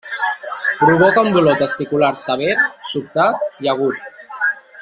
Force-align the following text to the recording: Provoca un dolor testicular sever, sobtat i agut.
Provoca 0.79 1.21
un 1.25 1.29
dolor 1.35 1.59
testicular 1.59 2.11
sever, 2.23 2.57
sobtat 2.89 3.65
i 3.67 3.73
agut. 3.75 4.13